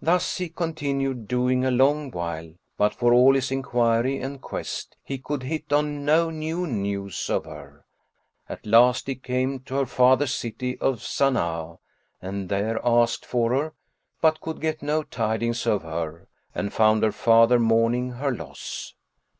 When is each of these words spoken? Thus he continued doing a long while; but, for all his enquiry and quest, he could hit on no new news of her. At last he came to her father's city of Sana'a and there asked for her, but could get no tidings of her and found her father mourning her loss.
Thus 0.00 0.36
he 0.36 0.48
continued 0.50 1.26
doing 1.26 1.64
a 1.64 1.72
long 1.72 2.12
while; 2.12 2.52
but, 2.76 2.94
for 2.94 3.12
all 3.12 3.34
his 3.34 3.50
enquiry 3.50 4.20
and 4.20 4.40
quest, 4.40 4.96
he 5.02 5.18
could 5.18 5.42
hit 5.42 5.72
on 5.72 6.04
no 6.04 6.30
new 6.30 6.64
news 6.64 7.28
of 7.28 7.44
her. 7.44 7.84
At 8.48 8.64
last 8.64 9.08
he 9.08 9.16
came 9.16 9.58
to 9.62 9.74
her 9.74 9.86
father's 9.86 10.32
city 10.32 10.78
of 10.78 11.00
Sana'a 11.00 11.80
and 12.22 12.48
there 12.48 12.78
asked 12.84 13.26
for 13.26 13.50
her, 13.52 13.72
but 14.20 14.40
could 14.40 14.60
get 14.60 14.80
no 14.80 15.02
tidings 15.02 15.66
of 15.66 15.82
her 15.82 16.28
and 16.54 16.72
found 16.72 17.02
her 17.02 17.10
father 17.10 17.58
mourning 17.58 18.12
her 18.12 18.30
loss. 18.32 18.94